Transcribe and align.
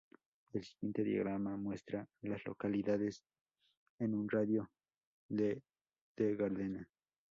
El 0.53 0.63
siguiente 0.63 1.03
diagrama 1.03 1.55
muestra 1.57 2.01
a 2.01 2.27
las 2.27 2.43
localidades 2.47 3.21
en 3.99 4.15
un 4.15 4.27
radio 4.27 4.67
de 5.29 5.61
de 6.17 6.35
Gardena. 6.35 6.89